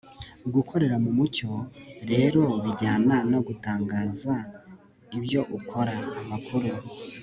[0.53, 1.51] gukorera mu mucyo
[2.11, 4.33] rero bijyana no gutangaza
[5.17, 5.95] ibyo ukora.
[6.21, 6.69] amakuru